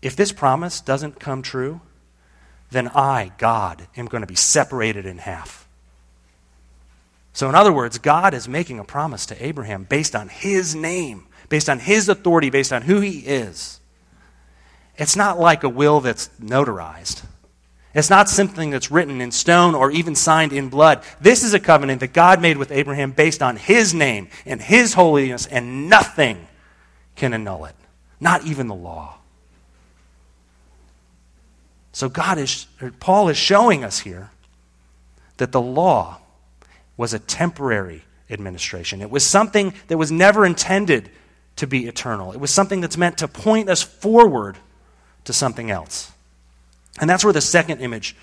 [0.02, 1.80] if this promise doesn't come true,
[2.70, 5.65] then I, God, am going to be separated in half.
[7.36, 11.26] So, in other words, God is making a promise to Abraham based on his name,
[11.50, 13.78] based on his authority, based on who he is.
[14.96, 17.26] It's not like a will that's notarized.
[17.92, 21.02] It's not something that's written in stone or even signed in blood.
[21.20, 24.94] This is a covenant that God made with Abraham based on his name and his
[24.94, 26.48] holiness, and nothing
[27.16, 27.76] can annul it,
[28.18, 29.18] not even the law.
[31.92, 32.66] So God is
[32.98, 34.30] Paul is showing us here
[35.36, 36.20] that the law
[36.96, 39.02] was a temporary administration.
[39.02, 41.10] It was something that was never intended
[41.56, 42.32] to be eternal.
[42.32, 44.58] It was something that's meant to point us forward
[45.24, 46.12] to something else.
[47.00, 48.16] And that's where the second image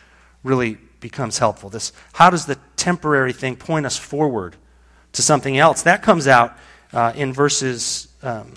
[0.43, 1.69] really becomes helpful.
[1.69, 4.55] This how does the temporary thing point us forward
[5.13, 5.83] to something else?
[5.83, 6.57] That comes out
[6.91, 8.53] uh, in verses um,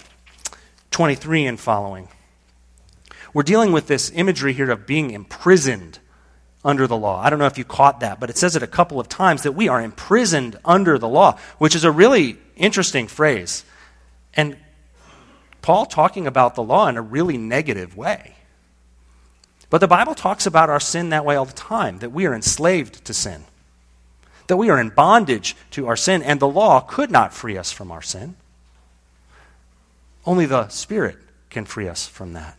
[0.90, 2.08] 23 and following.
[3.34, 5.98] We're dealing with this imagery here of being imprisoned
[6.66, 7.22] under the law.
[7.22, 9.44] I don't know if you caught that, but it says it a couple of times
[9.44, 13.64] that we are imprisoned under the law, which is a really interesting phrase.
[14.34, 14.56] And
[15.62, 18.34] Paul talking about the law in a really negative way.
[19.70, 22.34] But the Bible talks about our sin that way all the time, that we are
[22.34, 23.44] enslaved to sin,
[24.48, 27.70] that we are in bondage to our sin, and the law could not free us
[27.70, 28.34] from our sin.
[30.24, 32.58] Only the Spirit can free us from that.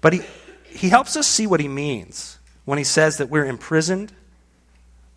[0.00, 0.22] But he,
[0.64, 2.35] he helps us see what he means
[2.66, 4.12] when he says that we're imprisoned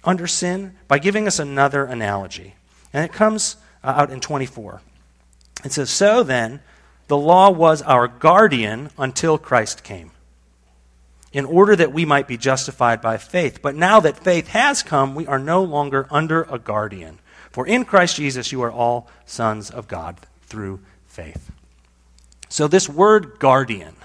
[0.06, 2.56] under sin by giving us another analogy.
[2.94, 4.82] And it comes uh, out in 24.
[5.66, 6.62] It says, So then,
[7.08, 10.12] the law was our guardian until Christ came,
[11.34, 13.62] in order that we might be justified by faith.
[13.62, 17.20] But now that faith has come, we are no longer under a guardian.
[17.52, 21.52] For in Christ Jesus, you are all sons of God through faith.
[22.48, 23.96] So, this word guardian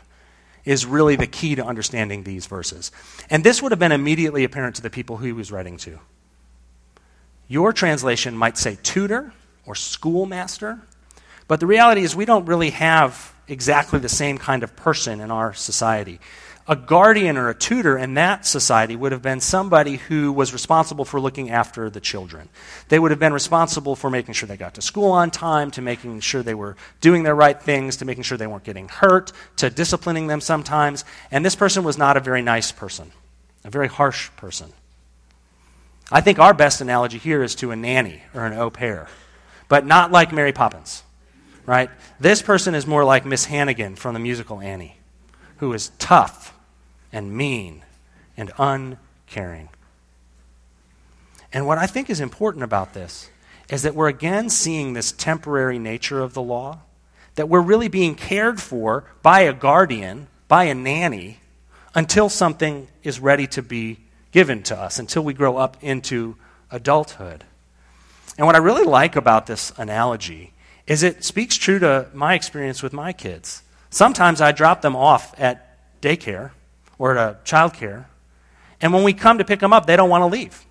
[0.65, 2.91] is really the key to understanding these verses.
[3.31, 5.99] And this would have been immediately apparent to the people who he was writing to.
[7.49, 9.33] Your translation might say tutor
[9.67, 10.81] or schoolmaster,
[11.47, 15.31] but the reality is we don't really have exactly the same kind of person in
[15.31, 16.19] our society
[16.67, 21.05] a guardian or a tutor in that society would have been somebody who was responsible
[21.05, 22.49] for looking after the children.
[22.89, 25.83] They would have been responsible for making sure they got to school on time, to
[25.83, 29.31] making sure they were doing their right things, to making sure they weren't getting hurt,
[29.57, 31.05] to disciplining them sometimes.
[31.31, 33.13] And this person was not a very nice person,
[33.63, 34.73] a very harsh person.
[36.11, 39.09] I think our best analogy here is to a nanny or an au pair,
[39.69, 41.03] but not like Mary Poppins,
[41.67, 41.91] right?
[42.19, 44.97] This person is more like Miss Hannigan from the musical Annie,
[45.59, 46.54] who is tough
[47.15, 47.83] and mean
[48.37, 49.69] and uncaring.
[51.53, 53.31] And what I think is important about this
[53.71, 56.81] is that we're again seeing this temporary nature of the law,
[57.37, 61.39] that we're really being cared for by a guardian, by a nanny,
[61.95, 64.01] until something is ready to be
[64.33, 66.37] given to us, until we grow up into
[66.73, 67.45] adulthood.
[68.37, 70.53] And what I really like about this analogy
[70.89, 73.63] is it speaks true to my experience with my kids.
[73.91, 76.51] Sometimes I drop them off at daycare
[76.99, 78.07] or at childcare.
[78.81, 80.65] And when we come to pick them up, they don't want to leave.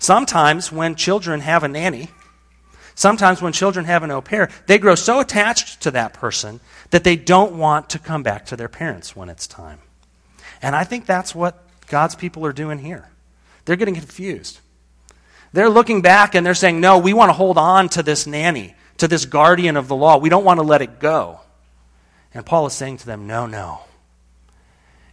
[0.00, 2.08] Sometimes when children have a nanny,
[2.94, 7.04] sometimes when children have an au pair, they grow so attached to that person that
[7.04, 9.78] they don't want to come back to their parents when it's time.
[10.60, 13.08] And I think that's what God's people are doing here.
[13.64, 14.60] They're getting confused.
[15.52, 18.74] They're looking back and they're saying, no, we want to hold on to this nanny,
[18.98, 20.18] to this guardian of the law.
[20.18, 21.40] We don't want to let it go.
[22.34, 23.80] And Paul is saying to them, no, no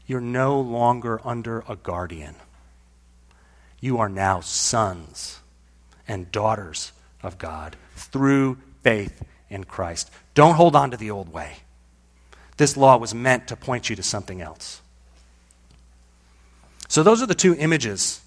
[0.07, 2.35] you're no longer under a guardian.
[3.79, 5.39] You are now sons
[6.07, 6.91] and daughters
[7.23, 10.11] of God through faith in Christ.
[10.33, 11.57] Don't hold on to the old way.
[12.57, 14.81] This law was meant to point you to something else.
[16.87, 18.21] So, those are the two images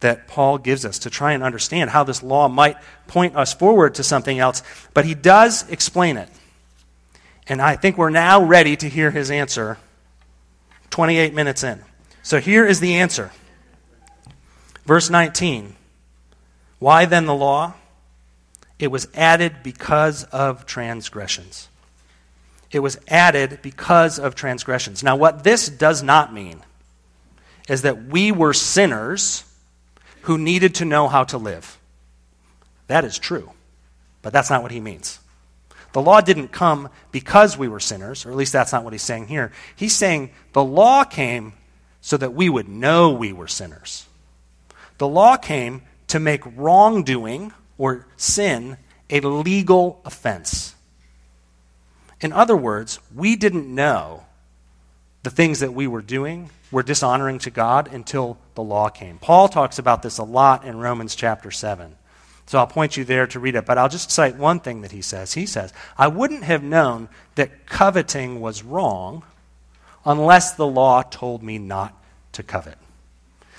[0.00, 3.94] that Paul gives us to try and understand how this law might point us forward
[3.96, 4.62] to something else.
[4.94, 6.28] But he does explain it.
[7.48, 9.78] And I think we're now ready to hear his answer
[10.96, 11.78] 28 minutes in.
[12.22, 13.30] So here is the answer.
[14.86, 15.76] Verse 19.
[16.78, 17.74] Why then the law?
[18.78, 21.68] It was added because of transgressions.
[22.70, 25.02] It was added because of transgressions.
[25.02, 26.62] Now, what this does not mean
[27.68, 29.44] is that we were sinners
[30.22, 31.78] who needed to know how to live.
[32.86, 33.50] That is true,
[34.22, 35.18] but that's not what he means.
[35.96, 39.00] The law didn't come because we were sinners, or at least that's not what he's
[39.00, 39.50] saying here.
[39.76, 41.54] He's saying the law came
[42.02, 44.04] so that we would know we were sinners.
[44.98, 48.76] The law came to make wrongdoing or sin
[49.08, 50.74] a legal offense.
[52.20, 54.24] In other words, we didn't know
[55.22, 59.16] the things that we were doing were dishonoring to God until the law came.
[59.16, 61.96] Paul talks about this a lot in Romans chapter 7.
[62.46, 64.92] So I'll point you there to read it, but I'll just cite one thing that
[64.92, 65.34] he says.
[65.34, 69.24] He says, I wouldn't have known that coveting was wrong
[70.04, 71.92] unless the law told me not
[72.32, 72.78] to covet.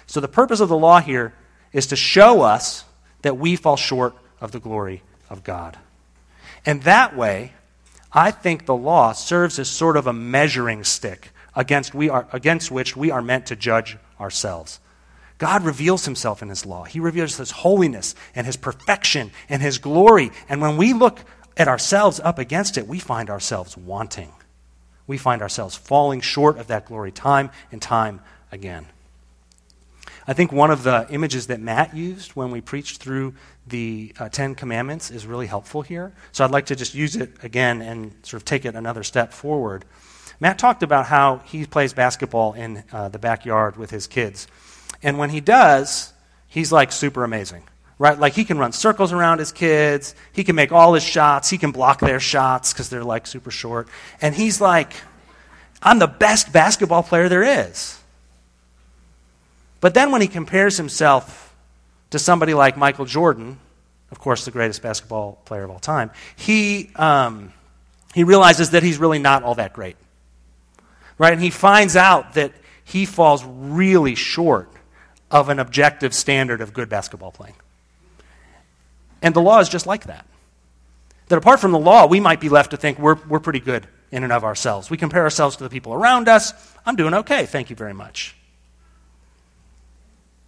[0.06, 1.34] So the purpose of the law here
[1.74, 2.86] is to show us
[3.24, 5.78] that we fall short of the glory of God.
[6.66, 7.54] And that way,
[8.14, 12.72] I think the law serves as sort of a measuring stick against, we are, against
[12.72, 14.80] which we are meant to judge ourselves.
[15.38, 16.84] God reveals himself in his law.
[16.84, 20.32] He reveals his holiness and his perfection and his glory.
[20.50, 21.20] And when we look
[21.56, 24.32] at ourselves up against it, we find ourselves wanting.
[25.06, 28.22] We find ourselves falling short of that glory time and time
[28.52, 28.88] again.
[30.30, 33.34] I think one of the images that Matt used when we preached through
[33.66, 36.14] the uh, Ten Commandments is really helpful here.
[36.34, 39.32] So I'd like to just use it again and sort of take it another step
[39.32, 39.86] forward.
[40.40, 44.48] Matt talked about how he plays basketball in uh, the backyard with his kids.
[45.04, 46.14] And when he does,
[46.48, 47.64] he's like super amazing,
[48.00, 48.18] right?
[48.18, 51.58] Like he can run circles around his kids, he can make all his shots, he
[51.58, 53.88] can block their shots because they're like super short.
[54.22, 54.94] And he's like,
[55.82, 58.00] I'm the best basketball player there is.
[59.80, 61.56] But then when he compares himself
[62.10, 63.60] to somebody like Michael Jordan,
[64.12, 67.54] of course, the greatest basketball player of all time, he, um,
[68.14, 69.98] he realizes that he's really not all that great.
[71.18, 71.34] Right?
[71.34, 74.70] And he finds out that he falls really short
[75.30, 77.56] of an objective standard of good basketball playing.
[79.22, 80.26] And the law is just like that.
[81.28, 83.88] That apart from the law, we might be left to think we're, we're pretty good
[84.12, 84.90] in and of ourselves.
[84.90, 86.54] We compare ourselves to the people around us.
[86.86, 88.36] I'm doing okay, thank you very much.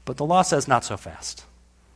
[0.06, 1.44] But the law says not so fast.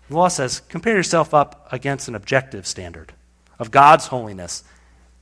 [0.10, 3.13] The law says compare yourself up against an objective standard
[3.58, 4.63] of God's holiness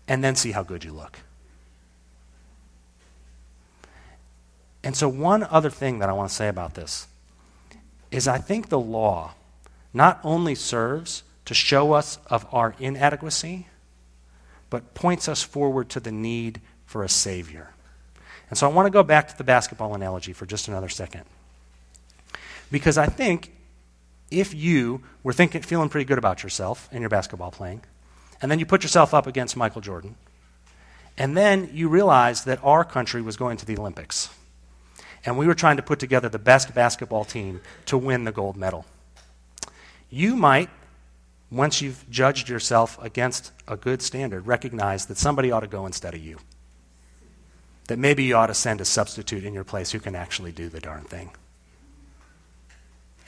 [0.08, 1.20] and then see how good you look.
[4.84, 7.08] And so, one other thing that I want to say about this
[8.12, 9.34] is I think the law
[9.94, 13.68] not only serves to show us of our inadequacy,
[14.70, 17.72] but points us forward to the need for a Savior.
[18.50, 21.24] And so I want to go back to the basketball analogy for just another second.
[22.70, 23.54] Because I think
[24.30, 27.82] if you were thinking, feeling pretty good about yourself in your basketball playing,
[28.42, 30.16] and then you put yourself up against Michael Jordan,
[31.18, 34.30] and then you realized that our country was going to the Olympics,
[35.26, 38.58] and we were trying to put together the best basketball team to win the gold
[38.58, 38.86] medal.
[40.10, 40.70] You might,
[41.52, 46.14] once you've judged yourself against a good standard, recognize that somebody ought to go instead
[46.14, 46.38] of you.
[47.88, 50.70] That maybe you ought to send a substitute in your place who can actually do
[50.70, 51.32] the darn thing.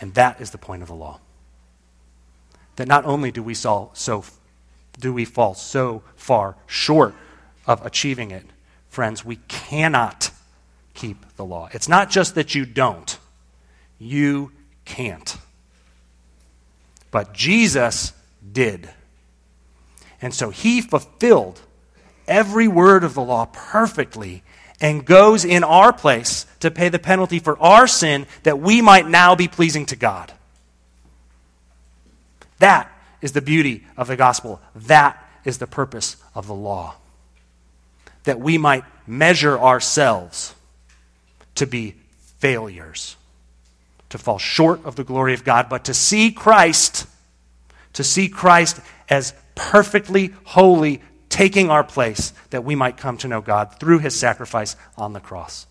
[0.01, 1.19] And that is the point of the law.
[2.75, 4.25] That not only do we, so, so,
[4.99, 7.13] do we fall so far short
[7.65, 8.45] of achieving it,
[8.89, 10.31] friends, we cannot
[10.93, 11.69] keep the law.
[11.71, 13.17] It's not just that you don't,
[13.99, 14.51] you
[14.85, 15.37] can't.
[17.11, 18.13] But Jesus
[18.51, 18.89] did.
[20.21, 21.61] And so he fulfilled
[22.27, 24.43] every word of the law perfectly
[24.79, 29.07] and goes in our place to pay the penalty for our sin that we might
[29.07, 30.31] now be pleasing to God.
[32.59, 34.61] That is the beauty of the gospel.
[34.75, 36.95] That is the purpose of the law.
[38.23, 40.55] That we might measure ourselves
[41.55, 41.95] to be
[42.37, 43.15] failures,
[44.09, 47.07] to fall short of the glory of God, but to see Christ,
[47.93, 53.41] to see Christ as perfectly holy, taking our place that we might come to know
[53.41, 55.67] God through his sacrifice on the cross.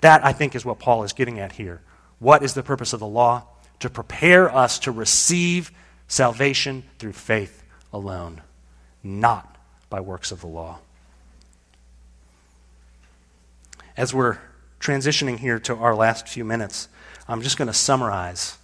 [0.00, 1.80] That, I think, is what Paul is getting at here.
[2.18, 3.44] What is the purpose of the law?
[3.80, 5.72] To prepare us to receive
[6.06, 8.40] salvation through faith alone,
[9.02, 9.56] not
[9.90, 10.78] by works of the law.
[13.96, 14.38] As we're
[14.80, 16.88] transitioning here to our last few minutes,
[17.26, 18.56] I'm just going to summarize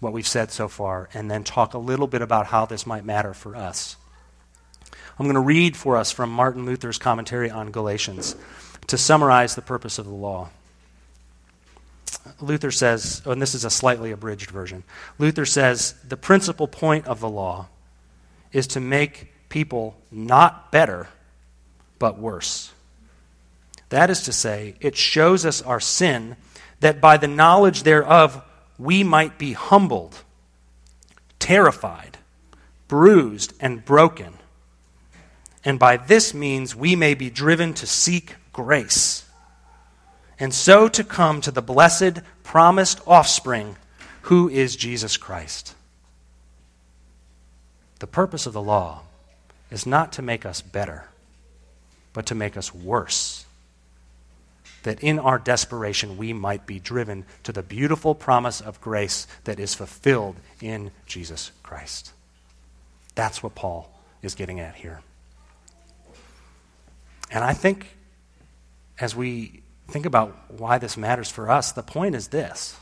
[0.00, 3.04] what we've said so far and then talk a little bit about how this might
[3.04, 3.96] matter for us.
[5.18, 8.34] I'm going to read for us from Martin Luther's commentary on Galatians
[8.88, 10.50] to summarize the purpose of the law.
[12.40, 14.84] Luther says, and this is a slightly abridged version.
[15.18, 17.68] Luther says the principal point of the law
[18.52, 21.08] is to make people not better,
[21.98, 22.72] but worse.
[23.92, 26.36] That is to say, it shows us our sin,
[26.80, 28.42] that by the knowledge thereof
[28.78, 30.16] we might be humbled,
[31.38, 32.16] terrified,
[32.88, 34.32] bruised, and broken.
[35.62, 39.26] And by this means we may be driven to seek grace,
[40.40, 43.76] and so to come to the blessed, promised offspring,
[44.22, 45.74] who is Jesus Christ.
[47.98, 49.02] The purpose of the law
[49.70, 51.10] is not to make us better,
[52.14, 53.41] but to make us worse.
[54.82, 59.60] That in our desperation we might be driven to the beautiful promise of grace that
[59.60, 62.12] is fulfilled in Jesus Christ.
[63.14, 65.00] That's what Paul is getting at here.
[67.30, 67.96] And I think
[68.98, 72.76] as we think about why this matters for us, the point is this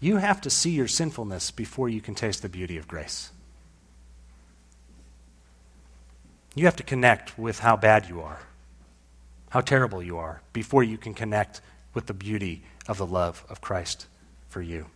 [0.00, 3.30] you have to see your sinfulness before you can taste the beauty of grace.
[6.54, 8.40] You have to connect with how bad you are,
[9.50, 11.60] how terrible you are, before you can connect
[11.92, 14.06] with the beauty of the love of Christ
[14.48, 14.86] for you.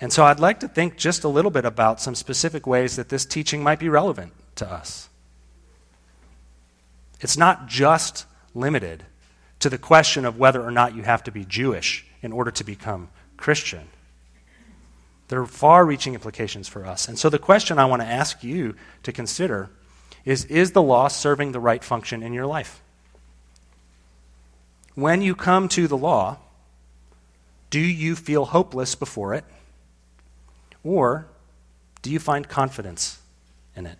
[0.00, 3.08] And so I'd like to think just a little bit about some specific ways that
[3.08, 5.08] this teaching might be relevant to us.
[7.20, 9.04] It's not just limited
[9.60, 12.64] to the question of whether or not you have to be Jewish in order to
[12.64, 13.88] become Christian.
[15.28, 17.06] There are far reaching implications for us.
[17.06, 19.70] And so the question I want to ask you to consider
[20.24, 22.82] is Is the law serving the right function in your life?
[24.94, 26.38] When you come to the law,
[27.70, 29.44] do you feel hopeless before it?
[30.84, 31.26] Or
[32.02, 33.18] do you find confidence
[33.74, 33.98] in it?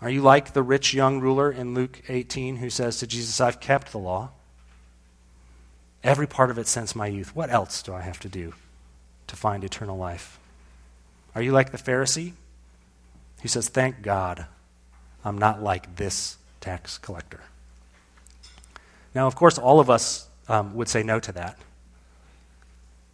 [0.00, 3.60] Are you like the rich young ruler in Luke 18 who says to Jesus, I've
[3.60, 4.30] kept the law?
[6.04, 7.34] Every part of it since my youth.
[7.34, 8.54] What else do I have to do
[9.26, 10.38] to find eternal life?
[11.34, 12.32] Are you like the Pharisee
[13.42, 14.46] who says, Thank God
[15.24, 17.40] I'm not like this tax collector?
[19.14, 21.58] Now, of course, all of us um, would say no to that.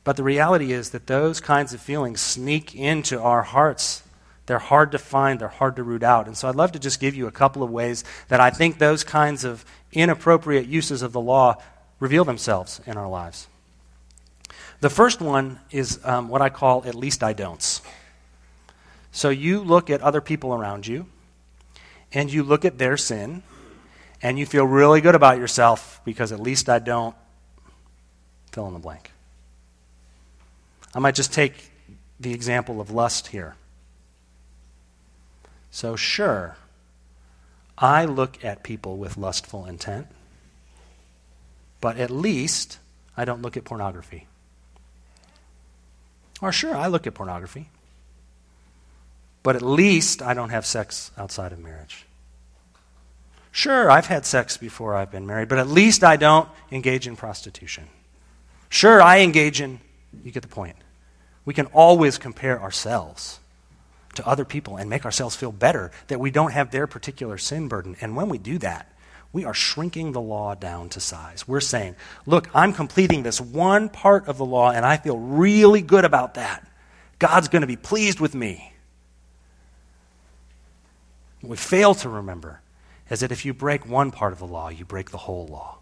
[0.04, 4.02] But the reality is that those kinds of feelings sneak into our hearts.
[4.46, 6.26] They're hard to find, they're hard to root out.
[6.26, 8.78] And so I'd love to just give you a couple of ways that I think
[8.78, 11.56] those kinds of inappropriate uses of the law
[12.00, 13.48] reveal themselves in our lives.
[14.80, 17.80] The first one is um, what I call at least I don'ts.
[19.12, 21.06] So you look at other people around you,
[22.12, 23.42] and you look at their sin,
[24.24, 27.14] and you feel really good about yourself because at least I don't
[28.52, 29.10] fill in the blank.
[30.94, 31.70] I might just take
[32.18, 33.54] the example of lust here.
[35.70, 36.56] So, sure,
[37.76, 40.06] I look at people with lustful intent,
[41.82, 42.78] but at least
[43.18, 44.26] I don't look at pornography.
[46.40, 47.68] Or, sure, I look at pornography,
[49.42, 52.06] but at least I don't have sex outside of marriage.
[53.54, 57.14] Sure, I've had sex before I've been married, but at least I don't engage in
[57.14, 57.84] prostitution.
[58.68, 59.78] Sure, I engage in,
[60.24, 60.74] you get the point.
[61.44, 63.38] We can always compare ourselves
[64.16, 67.68] to other people and make ourselves feel better that we don't have their particular sin
[67.68, 67.94] burden.
[68.00, 68.92] And when we do that,
[69.32, 71.46] we are shrinking the law down to size.
[71.46, 71.94] We're saying,
[72.26, 76.34] look, I'm completing this one part of the law and I feel really good about
[76.34, 76.68] that.
[77.20, 78.72] God's going to be pleased with me.
[81.40, 82.60] We fail to remember
[83.10, 85.78] is that if you break one part of the law, you break the whole law.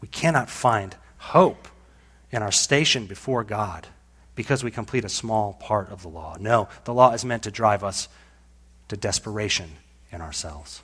[0.00, 1.68] We cannot find hope
[2.30, 3.86] in our station before God
[4.34, 6.36] because we complete a small part of the law.
[6.38, 8.08] No, the law is meant to drive us
[8.88, 9.70] to desperation
[10.12, 10.82] in ourselves.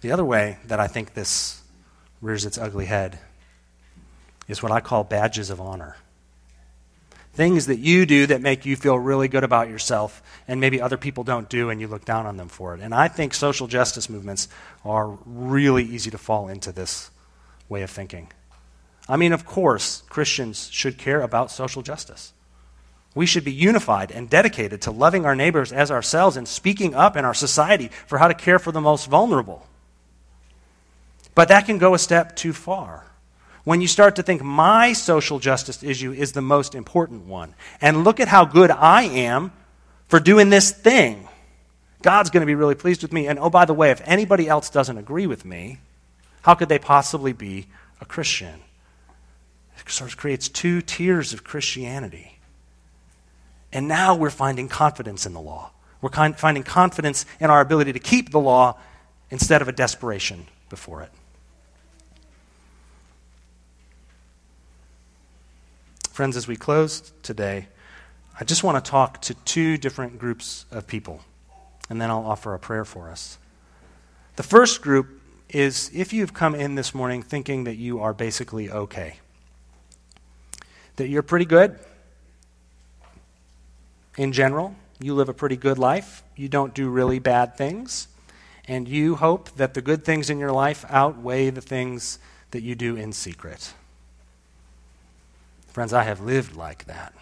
[0.00, 1.62] The other way that I think this
[2.20, 3.18] rears its ugly head
[4.46, 5.96] is what I call badges of honor.
[7.36, 10.96] Things that you do that make you feel really good about yourself, and maybe other
[10.96, 12.80] people don't do, and you look down on them for it.
[12.80, 14.48] And I think social justice movements
[14.86, 17.10] are really easy to fall into this
[17.68, 18.28] way of thinking.
[19.06, 22.32] I mean, of course, Christians should care about social justice.
[23.14, 27.18] We should be unified and dedicated to loving our neighbors as ourselves and speaking up
[27.18, 29.66] in our society for how to care for the most vulnerable.
[31.34, 33.05] But that can go a step too far.
[33.66, 38.04] When you start to think my social justice issue is the most important one, and
[38.04, 39.50] look at how good I am
[40.06, 41.28] for doing this thing,
[42.00, 43.26] God's going to be really pleased with me.
[43.26, 45.80] And oh, by the way, if anybody else doesn't agree with me,
[46.42, 47.66] how could they possibly be
[48.00, 48.60] a Christian?
[49.80, 52.38] It sort of creates two tiers of Christianity.
[53.72, 55.72] And now we're finding confidence in the law.
[56.00, 58.78] We're finding confidence in our ability to keep the law
[59.28, 61.10] instead of a desperation before it.
[66.16, 67.68] Friends, as we close today,
[68.40, 71.20] I just want to talk to two different groups of people,
[71.90, 73.36] and then I'll offer a prayer for us.
[74.36, 75.08] The first group
[75.50, 79.18] is if you've come in this morning thinking that you are basically okay,
[80.96, 81.78] that you're pretty good
[84.16, 88.08] in general, you live a pretty good life, you don't do really bad things,
[88.66, 92.18] and you hope that the good things in your life outweigh the things
[92.52, 93.74] that you do in secret.
[95.76, 97.12] Friends, I have lived like that.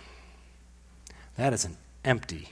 [1.37, 2.51] That is an empty,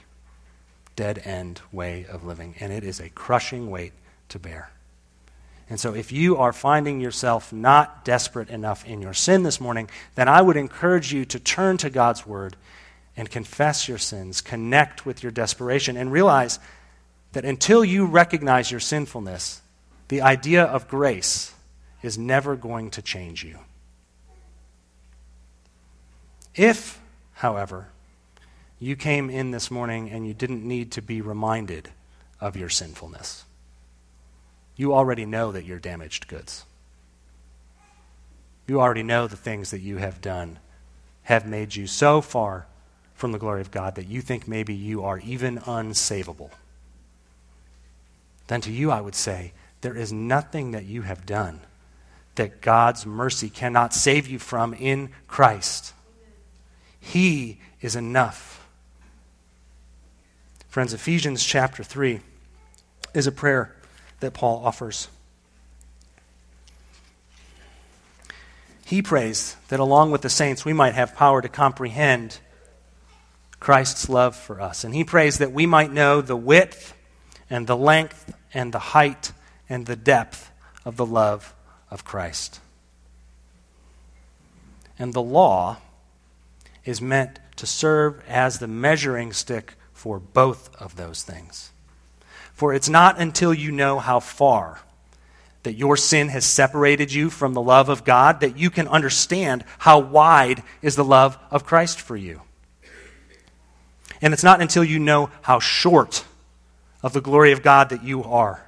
[0.97, 3.93] dead end way of living, and it is a crushing weight
[4.27, 4.69] to bear.
[5.69, 9.89] And so, if you are finding yourself not desperate enough in your sin this morning,
[10.15, 12.57] then I would encourage you to turn to God's Word
[13.15, 16.59] and confess your sins, connect with your desperation, and realize
[17.31, 19.61] that until you recognize your sinfulness,
[20.09, 21.53] the idea of grace
[22.01, 23.59] is never going to change you.
[26.55, 26.99] If,
[27.33, 27.87] however,
[28.79, 31.89] you came in this morning and you didn't need to be reminded
[32.39, 33.45] of your sinfulness,
[34.75, 36.65] you already know that you're damaged goods.
[38.67, 40.59] You already know the things that you have done
[41.23, 42.67] have made you so far
[43.13, 46.49] from the glory of God that you think maybe you are even unsavable.
[48.47, 51.61] Then to you, I would say, there is nothing that you have done
[52.35, 55.93] that God's mercy cannot save you from in Christ.
[57.03, 58.65] He is enough.
[60.69, 62.21] Friends, Ephesians chapter 3
[63.13, 63.75] is a prayer
[64.21, 65.09] that Paul offers.
[68.85, 72.39] He prays that along with the saints we might have power to comprehend
[73.59, 74.85] Christ's love for us.
[74.85, 76.93] And he prays that we might know the width
[77.49, 79.33] and the length and the height
[79.67, 80.49] and the depth
[80.85, 81.53] of the love
[81.91, 82.61] of Christ.
[84.97, 85.77] And the law
[86.85, 91.71] is meant to serve as the measuring stick for both of those things.
[92.53, 94.81] For it's not until you know how far
[95.63, 99.63] that your sin has separated you from the love of God that you can understand
[99.79, 102.41] how wide is the love of Christ for you.
[104.21, 106.25] And it's not until you know how short
[107.01, 108.65] of the glory of God that you are,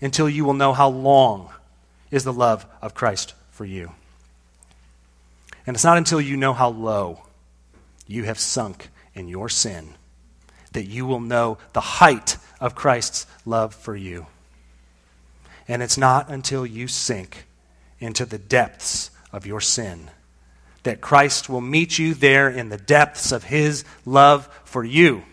[0.00, 1.50] until you will know how long
[2.10, 3.92] is the love of Christ for you.
[5.66, 7.25] And it's not until you know how low
[8.06, 9.94] you have sunk in your sin
[10.72, 14.26] that you will know the height of Christ's love for you.
[15.66, 17.46] And it's not until you sink
[17.98, 20.10] into the depths of your sin
[20.82, 25.24] that Christ will meet you there in the depths of his love for you.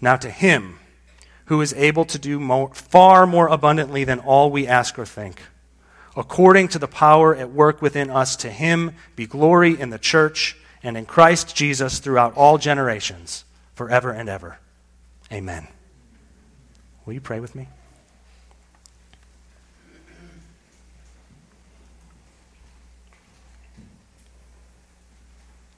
[0.00, 0.78] Now, to him
[1.46, 5.42] who is able to do more, far more abundantly than all we ask or think,
[6.16, 10.56] according to the power at work within us, to him be glory in the church
[10.82, 13.44] and in Christ Jesus throughout all generations,
[13.74, 14.58] forever and ever.
[15.30, 15.68] Amen.
[17.04, 17.68] Will you pray with me?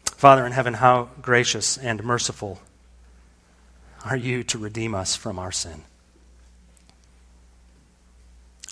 [0.05, 2.61] Father in heaven, how gracious and merciful
[4.05, 5.85] are you to redeem us from our sin?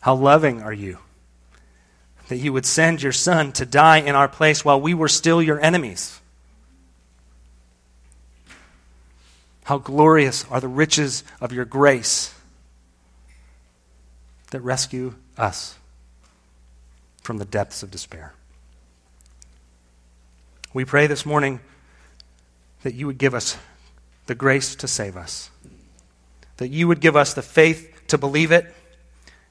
[0.01, 0.99] How loving are you
[2.29, 5.43] that you would send your Son to die in our place while we were still
[5.43, 6.21] your enemies?
[9.65, 12.33] How glorious are the riches of your grace
[14.51, 15.77] that rescue us
[17.23, 18.33] from the depths of despair.
[20.73, 21.61] We pray this morning
[22.83, 23.57] that you would give us
[24.27, 25.51] the grace to save us,
[26.59, 28.73] that you would give us the faith to believe it,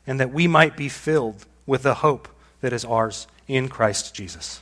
[0.08, 2.28] and that we might be filled with the hope
[2.66, 4.60] that is ours in Christ Jesus.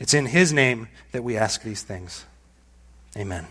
[0.00, 2.24] It's in his name that we ask these things.
[3.16, 3.46] Amen.